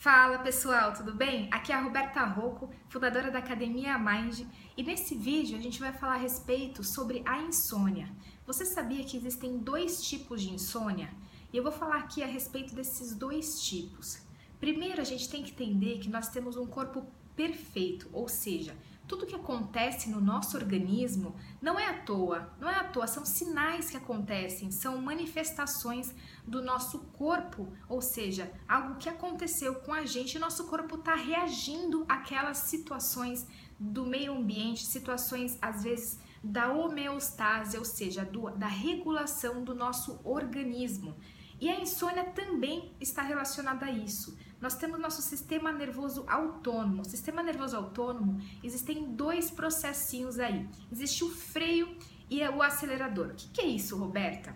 Fala 0.00 0.38
pessoal, 0.38 0.92
tudo 0.92 1.12
bem? 1.12 1.48
Aqui 1.50 1.72
é 1.72 1.74
a 1.74 1.80
Roberta 1.80 2.24
Rocco, 2.24 2.70
fundadora 2.88 3.32
da 3.32 3.40
Academia 3.40 3.98
Mind, 3.98 4.42
e 4.76 4.82
nesse 4.84 5.16
vídeo 5.16 5.58
a 5.58 5.60
gente 5.60 5.80
vai 5.80 5.92
falar 5.92 6.14
a 6.14 6.18
respeito 6.18 6.84
sobre 6.84 7.20
a 7.26 7.42
insônia. 7.42 8.08
Você 8.46 8.64
sabia 8.64 9.02
que 9.02 9.16
existem 9.16 9.58
dois 9.58 10.00
tipos 10.00 10.40
de 10.40 10.52
insônia? 10.52 11.10
E 11.52 11.56
eu 11.56 11.64
vou 11.64 11.72
falar 11.72 11.96
aqui 11.96 12.22
a 12.22 12.28
respeito 12.28 12.76
desses 12.76 13.12
dois 13.12 13.60
tipos. 13.60 14.22
Primeiro, 14.60 15.00
a 15.00 15.04
gente 15.04 15.28
tem 15.28 15.42
que 15.42 15.50
entender 15.50 15.98
que 15.98 16.08
nós 16.08 16.28
temos 16.28 16.56
um 16.56 16.68
corpo 16.68 17.04
perfeito, 17.34 18.08
ou 18.12 18.28
seja, 18.28 18.76
tudo 19.08 19.26
que 19.26 19.34
acontece 19.34 20.10
no 20.10 20.20
nosso 20.20 20.56
organismo 20.56 21.34
não 21.62 21.80
é 21.80 21.88
à 21.88 21.94
toa, 21.94 22.52
não 22.60 22.68
é 22.68 22.74
à 22.74 22.84
toa, 22.84 23.06
são 23.06 23.24
sinais 23.24 23.88
que 23.88 23.96
acontecem, 23.96 24.70
são 24.70 25.00
manifestações 25.00 26.14
do 26.46 26.62
nosso 26.62 26.98
corpo, 27.14 27.72
ou 27.88 28.02
seja, 28.02 28.52
algo 28.68 28.96
que 28.96 29.08
aconteceu 29.08 29.76
com 29.76 29.92
a 29.92 30.04
gente 30.04 30.38
nosso 30.38 30.66
corpo 30.66 30.96
está 30.96 31.14
reagindo 31.14 32.04
àquelas 32.06 32.58
situações 32.58 33.46
do 33.80 34.04
meio 34.04 34.34
ambiente, 34.34 34.84
situações 34.84 35.56
às 35.62 35.82
vezes 35.82 36.20
da 36.44 36.70
homeostase, 36.72 37.78
ou 37.78 37.84
seja, 37.84 38.24
do, 38.24 38.50
da 38.50 38.66
regulação 38.66 39.64
do 39.64 39.74
nosso 39.74 40.20
organismo. 40.22 41.16
E 41.60 41.68
a 41.68 41.80
insônia 41.80 42.24
também 42.24 42.92
está 43.00 43.22
relacionada 43.22 43.86
a 43.86 43.90
isso 43.90 44.36
nós 44.60 44.74
temos 44.74 44.98
nosso 44.98 45.22
sistema 45.22 45.72
nervoso 45.72 46.24
autônomo. 46.26 47.02
O 47.02 47.04
sistema 47.04 47.42
nervoso 47.42 47.76
autônomo 47.76 48.40
existem 48.62 49.14
dois 49.14 49.50
processinhos 49.50 50.38
aí. 50.38 50.68
Existe 50.90 51.22
o 51.22 51.30
freio 51.30 51.96
e 52.28 52.42
o 52.48 52.60
acelerador. 52.60 53.28
O 53.28 53.34
que, 53.34 53.60
é 53.60 53.66
isso, 53.66 53.96
Roberta? 53.96 54.54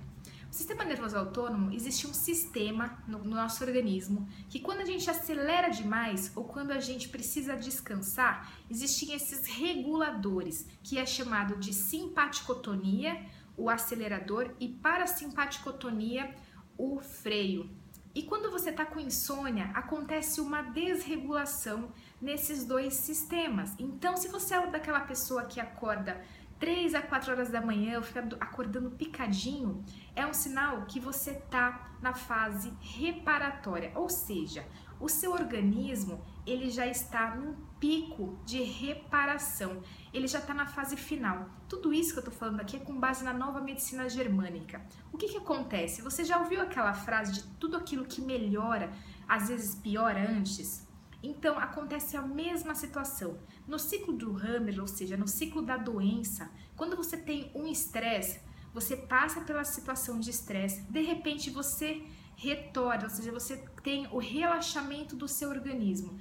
O 0.50 0.54
sistema 0.54 0.84
nervoso 0.84 1.16
autônomo 1.16 1.72
existe 1.72 2.06
um 2.06 2.12
sistema 2.12 3.02
no, 3.06 3.20
no 3.20 3.36
nosso 3.36 3.64
organismo 3.64 4.28
que 4.50 4.60
quando 4.60 4.80
a 4.80 4.84
gente 4.84 5.08
acelera 5.08 5.68
demais 5.68 6.30
ou 6.36 6.44
quando 6.44 6.72
a 6.72 6.80
gente 6.80 7.08
precisa 7.08 7.56
descansar, 7.56 8.52
existem 8.68 9.14
esses 9.14 9.46
reguladores 9.46 10.66
que 10.82 10.98
é 10.98 11.06
chamado 11.06 11.56
de 11.56 11.72
simpaticotonia, 11.72 13.24
o 13.56 13.70
acelerador 13.70 14.50
e 14.60 14.68
parasimpaticotonia, 14.68 16.34
o 16.82 16.98
freio. 16.98 17.70
E 18.12 18.24
quando 18.24 18.50
você 18.50 18.70
está 18.70 18.84
com 18.84 18.98
insônia, 18.98 19.70
acontece 19.72 20.40
uma 20.40 20.62
desregulação 20.62 21.92
nesses 22.20 22.64
dois 22.64 22.94
sistemas. 22.94 23.72
Então, 23.78 24.16
se 24.16 24.26
você 24.26 24.54
é 24.54 24.66
daquela 24.66 25.00
pessoa 25.00 25.44
que 25.44 25.60
acorda 25.60 26.20
3 26.58 26.96
a 26.96 27.02
4 27.02 27.30
horas 27.30 27.50
da 27.50 27.60
manhã, 27.60 28.02
fica 28.02 28.26
acordando 28.40 28.90
picadinho, 28.90 29.84
é 30.16 30.26
um 30.26 30.34
sinal 30.34 30.84
que 30.86 30.98
você 30.98 31.30
está 31.30 31.92
na 32.02 32.14
fase 32.14 32.72
reparatória, 32.80 33.92
ou 33.94 34.08
seja, 34.08 34.66
o 34.98 35.08
seu 35.08 35.32
organismo 35.32 36.20
ele 36.46 36.70
já 36.70 36.86
está 36.86 37.34
num 37.36 37.54
pico 37.78 38.38
de 38.44 38.62
reparação, 38.62 39.82
ele 40.12 40.26
já 40.26 40.38
está 40.38 40.52
na 40.52 40.66
fase 40.66 40.96
final. 40.96 41.48
Tudo 41.68 41.92
isso 41.92 42.12
que 42.12 42.18
eu 42.18 42.24
estou 42.24 42.34
falando 42.34 42.60
aqui 42.60 42.76
é 42.76 42.80
com 42.80 42.98
base 42.98 43.24
na 43.24 43.32
nova 43.32 43.60
medicina 43.60 44.08
germânica. 44.08 44.84
O 45.12 45.18
que, 45.18 45.28
que 45.28 45.36
acontece? 45.36 46.02
Você 46.02 46.24
já 46.24 46.38
ouviu 46.38 46.60
aquela 46.60 46.92
frase 46.92 47.32
de 47.32 47.42
tudo 47.58 47.76
aquilo 47.76 48.04
que 48.04 48.20
melhora, 48.20 48.92
às 49.28 49.48
vezes 49.48 49.74
piora 49.76 50.30
antes? 50.30 50.86
Então 51.22 51.58
acontece 51.58 52.16
a 52.16 52.22
mesma 52.22 52.74
situação. 52.74 53.38
No 53.66 53.78
ciclo 53.78 54.12
do 54.12 54.36
Hammer, 54.36 54.80
ou 54.80 54.88
seja, 54.88 55.16
no 55.16 55.28
ciclo 55.28 55.62
da 55.62 55.76
doença, 55.76 56.50
quando 56.76 56.96
você 56.96 57.16
tem 57.16 57.50
um 57.54 57.66
estresse, 57.66 58.40
você 58.74 58.96
passa 58.96 59.42
pela 59.42 59.64
situação 59.64 60.18
de 60.18 60.30
estresse, 60.30 60.82
de 60.82 61.02
repente 61.02 61.50
você 61.50 62.02
retorna, 62.42 63.04
ou 63.04 63.10
seja, 63.10 63.30
você 63.30 63.56
tem 63.82 64.08
o 64.10 64.18
relaxamento 64.18 65.14
do 65.14 65.28
seu 65.28 65.48
organismo. 65.48 66.18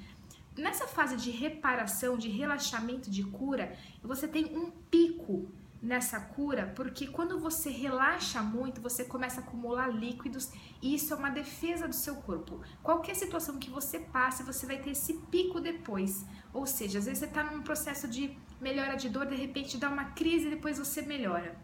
Nessa 0.55 0.85
fase 0.85 1.15
de 1.17 1.31
reparação, 1.31 2.17
de 2.17 2.29
relaxamento, 2.29 3.09
de 3.09 3.23
cura, 3.23 3.75
você 4.03 4.27
tem 4.27 4.45
um 4.55 4.69
pico 4.69 5.49
nessa 5.81 6.19
cura, 6.19 6.71
porque 6.75 7.07
quando 7.07 7.39
você 7.39 7.71
relaxa 7.71 8.39
muito, 8.43 8.79
você 8.79 9.03
começa 9.03 9.41
a 9.41 9.43
acumular 9.43 9.87
líquidos 9.87 10.51
e 10.79 10.93
isso 10.93 11.11
é 11.11 11.17
uma 11.17 11.31
defesa 11.31 11.87
do 11.87 11.95
seu 11.95 12.17
corpo. 12.17 12.61
Qualquer 12.83 13.15
situação 13.15 13.57
que 13.57 13.71
você 13.71 13.97
passe, 13.97 14.43
você 14.43 14.67
vai 14.67 14.77
ter 14.77 14.91
esse 14.91 15.13
pico 15.31 15.59
depois. 15.59 16.23
Ou 16.53 16.67
seja, 16.67 16.99
às 16.99 17.05
vezes 17.05 17.19
você 17.19 17.25
está 17.25 17.43
num 17.43 17.63
processo 17.63 18.07
de 18.07 18.37
melhora 18.59 18.95
de 18.95 19.09
dor, 19.09 19.25
de 19.25 19.35
repente 19.35 19.77
dá 19.77 19.89
uma 19.89 20.05
crise 20.11 20.45
e 20.45 20.51
depois 20.51 20.77
você 20.77 21.01
melhora. 21.01 21.57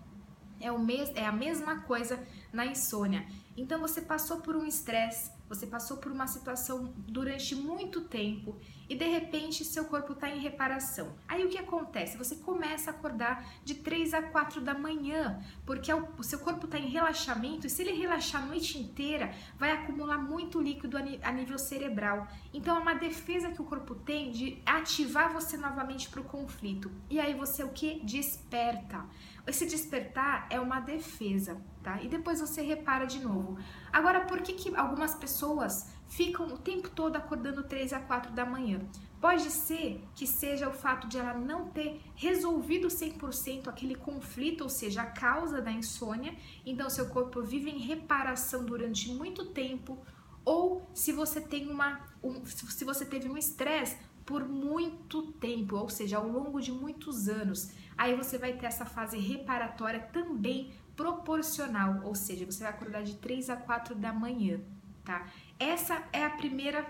É, 0.60 0.72
o 0.72 0.80
mes 0.80 1.12
é 1.16 1.26
a 1.26 1.32
mesma 1.32 1.82
coisa 1.82 2.20
na 2.58 2.66
insônia. 2.66 3.24
Então 3.56 3.80
você 3.80 4.02
passou 4.02 4.38
por 4.42 4.56
um 4.56 4.66
estresse, 4.66 5.32
você 5.50 5.66
passou 5.66 5.98
por 5.98 6.12
uma 6.12 6.28
situação 6.28 6.94
durante 6.98 7.56
muito 7.56 8.02
tempo 8.02 8.60
e 8.90 8.96
de 8.96 9.06
repente 9.06 9.66
seu 9.66 9.86
corpo 9.86 10.14
está 10.14 10.30
em 10.30 10.40
reparação. 10.40 11.16
Aí 11.28 11.44
o 11.44 11.50
que 11.50 11.58
acontece? 11.58 12.18
Você 12.18 12.36
começa 12.36 12.92
a 12.92 12.94
acordar 12.94 13.48
de 13.64 13.76
3 13.76 14.14
a 14.14 14.22
4 14.22 14.62
da 14.62 14.74
manhã, 14.74 15.42
porque 15.66 15.92
o 15.94 16.24
seu 16.24 16.40
corpo 16.40 16.66
está 16.66 16.78
em 16.78 16.90
relaxamento 16.90 17.66
e 17.66 17.70
se 17.70 17.82
ele 17.82 17.94
relaxar 17.94 18.44
a 18.44 18.46
noite 18.46 18.78
inteira, 18.78 19.34
vai 19.58 19.72
acumular 19.72 20.18
muito 20.18 20.62
líquido 20.62 20.98
a 20.98 21.32
nível 21.32 21.58
cerebral. 21.58 22.28
Então 22.54 22.76
é 22.76 22.80
uma 22.80 22.96
defesa 22.96 23.52
que 23.52 23.62
o 23.62 23.66
corpo 23.66 23.96
tem 23.96 24.32
de 24.32 24.62
ativar 24.66 25.34
você 25.34 25.58
novamente 25.58 26.10
para 26.10 26.22
o 26.22 26.26
conflito. 26.26 26.92
E 27.10 27.20
aí 27.20 27.34
você 27.34 27.64
o 27.64 27.70
que? 27.70 28.02
Desperta. 28.04 29.06
Esse 29.48 29.66
despertar 29.66 30.46
é 30.50 30.60
uma 30.60 30.82
defesa, 30.82 31.62
tá? 31.82 32.02
E 32.04 32.10
depois 32.10 32.42
você 32.42 32.47
repara 32.62 33.06
de 33.06 33.20
novo. 33.20 33.58
Agora, 33.92 34.22
por 34.22 34.42
que, 34.42 34.54
que 34.54 34.76
algumas 34.76 35.14
pessoas 35.16 35.90
ficam 36.08 36.48
o 36.48 36.58
tempo 36.58 36.90
todo 36.90 37.16
acordando 37.16 37.64
3 37.64 37.94
a 37.94 38.00
4 38.00 38.32
da 38.32 38.46
manhã? 38.46 38.80
Pode 39.20 39.50
ser 39.50 40.04
que 40.14 40.28
seja 40.28 40.70
o 40.70 40.74
fato 40.74 41.08
de 41.08 41.18
ela 41.18 41.34
não 41.34 41.70
ter 41.70 42.02
resolvido 42.16 42.88
100% 42.88 43.68
aquele 43.68 43.96
conflito, 43.96 44.62
ou 44.62 44.70
seja, 44.70 45.02
a 45.02 45.08
causa 45.08 45.62
da 45.62 45.72
insônia, 45.72 46.36
então 46.66 46.90
seu 46.90 47.08
corpo 47.10 47.42
vive 47.42 47.70
em 47.70 47.80
reparação 47.80 48.64
durante 48.64 49.12
muito 49.12 49.46
tempo, 49.48 49.98
ou 50.46 50.88
se 50.94 51.12
você 51.12 51.42
tem 51.42 51.68
uma 51.68 52.00
um, 52.24 52.46
se 52.46 52.86
você 52.86 53.06
teve 53.06 53.28
um 53.28 53.38
estresse 53.38 53.98
por 54.26 54.48
muito 54.48 55.32
tempo, 55.34 55.78
ou 55.78 55.90
seja, 55.90 56.18
ao 56.18 56.28
longo 56.28 56.62
de 56.62 56.72
muitos 56.72 57.28
anos. 57.30 57.72
Aí 57.98 58.16
você 58.16 58.38
vai 58.38 58.54
ter 58.54 58.66
essa 58.66 58.86
fase 58.86 59.18
reparatória 59.18 60.02
também 60.12 60.74
proporcional, 60.98 62.02
ou 62.04 62.16
seja, 62.16 62.46
você 62.46 62.64
vai 62.64 62.74
acordar 62.74 63.04
de 63.04 63.16
3 63.16 63.52
a 63.52 63.56
4 63.56 63.96
da 63.96 64.12
manhã, 64.12 64.60
tá? 65.06 65.28
Essa 65.58 66.04
é 66.12 66.26
a 66.26 66.32
primeira 66.32 66.86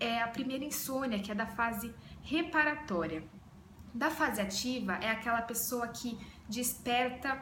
é 0.00 0.22
a 0.22 0.28
primeira 0.28 0.64
insônia, 0.64 1.20
que 1.20 1.30
é 1.30 1.34
da 1.34 1.46
fase 1.46 1.94
reparatória. 2.22 3.24
Da 3.94 4.10
fase 4.10 4.40
ativa 4.40 4.94
é 4.94 5.10
aquela 5.10 5.42
pessoa 5.42 5.86
que 5.88 6.18
desperta 6.48 7.40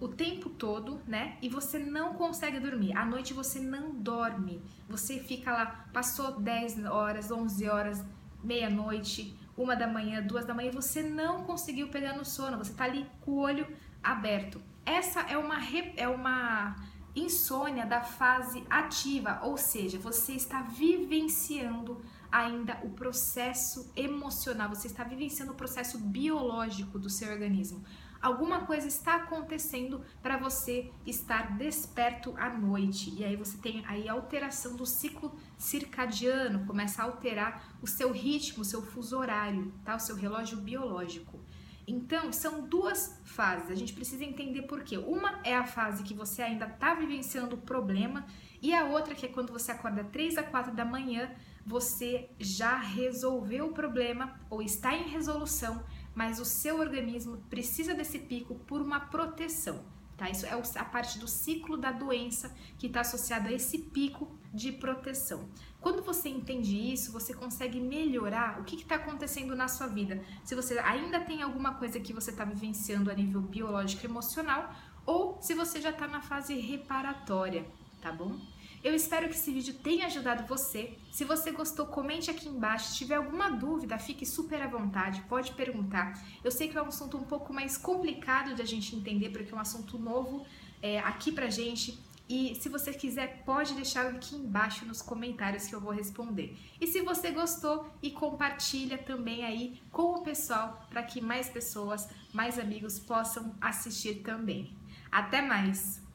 o 0.00 0.08
tempo 0.08 0.48
todo, 0.48 1.00
né? 1.06 1.36
E 1.42 1.48
você 1.48 1.78
não 1.78 2.14
consegue 2.14 2.58
dormir. 2.58 2.96
À 2.96 3.04
noite 3.04 3.34
você 3.34 3.60
não 3.60 3.94
dorme. 3.94 4.62
Você 4.88 5.20
fica 5.20 5.52
lá, 5.52 5.66
passou 5.92 6.40
10 6.40 6.86
horas, 6.86 7.30
11 7.30 7.68
horas, 7.68 8.04
meia-noite, 8.42 9.36
uma 9.56 9.76
da 9.76 9.86
manhã, 9.86 10.22
duas 10.22 10.46
da 10.46 10.54
manhã, 10.54 10.70
você 10.70 11.02
não 11.02 11.44
conseguiu 11.44 11.88
pegar 11.88 12.14
no 12.16 12.24
sono, 12.24 12.56
você 12.56 12.72
tá 12.72 12.84
ali 12.84 13.06
com 13.20 13.32
o 13.32 13.40
olho 13.40 13.66
aberto. 14.02 14.69
Essa 14.84 15.20
é 15.20 15.36
uma, 15.36 15.58
é 15.96 16.08
uma 16.08 16.76
insônia 17.14 17.86
da 17.86 18.02
fase 18.02 18.64
ativa, 18.70 19.40
ou 19.42 19.56
seja, 19.56 19.98
você 19.98 20.32
está 20.32 20.62
vivenciando 20.62 22.00
ainda 22.30 22.78
o 22.84 22.90
processo 22.90 23.90
emocional, 23.96 24.68
você 24.68 24.86
está 24.86 25.02
vivenciando 25.02 25.52
o 25.52 25.56
processo 25.56 25.98
biológico 25.98 26.98
do 26.98 27.10
seu 27.10 27.30
organismo. 27.30 27.84
Alguma 28.22 28.66
coisa 28.66 28.86
está 28.86 29.16
acontecendo 29.16 30.04
para 30.22 30.36
você 30.36 30.92
estar 31.06 31.56
desperto 31.56 32.34
à 32.36 32.50
noite. 32.50 33.14
E 33.16 33.24
aí 33.24 33.34
você 33.34 33.56
tem 33.56 33.82
aí 33.86 34.10
alteração 34.10 34.76
do 34.76 34.84
ciclo 34.84 35.34
circadiano, 35.56 36.66
começa 36.66 37.00
a 37.00 37.06
alterar 37.06 37.78
o 37.80 37.86
seu 37.86 38.12
ritmo, 38.12 38.60
o 38.60 38.64
seu 38.64 38.82
fuso 38.82 39.18
horário, 39.18 39.72
tá? 39.86 39.96
O 39.96 39.98
seu 39.98 40.14
relógio 40.14 40.58
biológico. 40.58 41.39
Então, 41.86 42.32
são 42.32 42.66
duas 42.66 43.20
fases. 43.24 43.70
A 43.70 43.74
gente 43.74 43.92
precisa 43.92 44.24
entender 44.24 44.62
por 44.62 44.82
quê. 44.82 44.98
Uma 44.98 45.40
é 45.44 45.56
a 45.56 45.66
fase 45.66 46.02
que 46.02 46.14
você 46.14 46.42
ainda 46.42 46.66
está 46.66 46.94
vivenciando 46.94 47.56
o 47.56 47.60
problema, 47.60 48.26
e 48.62 48.74
a 48.74 48.84
outra 48.84 49.14
que 49.14 49.26
é 49.26 49.28
quando 49.28 49.52
você 49.52 49.72
acorda 49.72 50.04
3 50.04 50.38
a 50.38 50.42
4 50.42 50.74
da 50.74 50.84
manhã, 50.84 51.34
você 51.64 52.30
já 52.38 52.76
resolveu 52.76 53.66
o 53.66 53.72
problema 53.72 54.38
ou 54.48 54.62
está 54.62 54.94
em 54.94 55.08
resolução, 55.08 55.82
mas 56.14 56.38
o 56.38 56.44
seu 56.44 56.78
organismo 56.78 57.38
precisa 57.48 57.94
desse 57.94 58.18
pico 58.18 58.54
por 58.54 58.80
uma 58.80 59.00
proteção. 59.00 59.84
Tá? 60.20 60.28
Isso 60.28 60.44
é 60.44 60.50
a 60.50 60.84
parte 60.84 61.18
do 61.18 61.26
ciclo 61.26 61.78
da 61.78 61.90
doença 61.90 62.54
que 62.76 62.88
está 62.88 63.00
associada 63.00 63.48
a 63.48 63.52
esse 63.52 63.78
pico 63.78 64.30
de 64.52 64.70
proteção. 64.70 65.48
Quando 65.80 66.02
você 66.02 66.28
entende 66.28 66.76
isso, 66.76 67.10
você 67.10 67.32
consegue 67.32 67.80
melhorar 67.80 68.60
o 68.60 68.64
que 68.64 68.76
está 68.76 68.96
acontecendo 68.96 69.56
na 69.56 69.66
sua 69.66 69.86
vida. 69.86 70.22
Se 70.44 70.54
você 70.54 70.78
ainda 70.80 71.20
tem 71.20 71.40
alguma 71.40 71.72
coisa 71.72 71.98
que 71.98 72.12
você 72.12 72.32
está 72.32 72.44
vivenciando 72.44 73.10
a 73.10 73.14
nível 73.14 73.40
biológico 73.40 74.04
e 74.04 74.10
emocional, 74.10 74.74
ou 75.06 75.40
se 75.40 75.54
você 75.54 75.80
já 75.80 75.88
está 75.88 76.06
na 76.06 76.20
fase 76.20 76.54
reparatória, 76.54 77.64
tá 78.00 78.10
bom? 78.12 78.38
Eu 78.82 78.94
espero 78.94 79.28
que 79.28 79.34
esse 79.34 79.52
vídeo 79.52 79.74
tenha 79.74 80.06
ajudado 80.06 80.46
você. 80.46 80.96
Se 81.12 81.22
você 81.22 81.50
gostou, 81.50 81.86
comente 81.86 82.30
aqui 82.30 82.48
embaixo. 82.48 82.88
Se 82.88 82.96
tiver 82.96 83.16
alguma 83.16 83.50
dúvida, 83.50 83.98
fique 83.98 84.24
super 84.24 84.62
à 84.62 84.66
vontade, 84.66 85.20
pode 85.28 85.52
perguntar. 85.52 86.18
Eu 86.42 86.50
sei 86.50 86.68
que 86.68 86.78
é 86.78 86.82
um 86.82 86.86
assunto 86.86 87.18
um 87.18 87.24
pouco 87.24 87.52
mais 87.52 87.76
complicado 87.76 88.54
de 88.54 88.62
a 88.62 88.64
gente 88.64 88.96
entender, 88.96 89.28
porque 89.28 89.52
é 89.52 89.56
um 89.56 89.60
assunto 89.60 89.98
novo 89.98 90.46
é, 90.82 90.98
aqui 91.00 91.30
pra 91.30 91.50
gente. 91.50 91.98
E 92.26 92.54
se 92.54 92.70
você 92.70 92.94
quiser, 92.94 93.42
pode 93.44 93.74
deixar 93.74 94.06
aqui 94.06 94.36
embaixo 94.36 94.86
nos 94.86 95.02
comentários 95.02 95.66
que 95.66 95.74
eu 95.74 95.80
vou 95.80 95.92
responder. 95.92 96.56
E 96.80 96.86
se 96.86 97.02
você 97.02 97.32
gostou, 97.32 97.86
e 98.00 98.10
compartilha 98.10 98.96
também 98.96 99.44
aí 99.44 99.82
com 99.90 100.14
o 100.14 100.22
pessoal 100.22 100.86
para 100.88 101.02
que 101.02 101.20
mais 101.20 101.50
pessoas, 101.50 102.08
mais 102.32 102.58
amigos 102.58 102.98
possam 102.98 103.54
assistir 103.60 104.22
também. 104.22 104.74
Até 105.10 105.42
mais! 105.42 106.09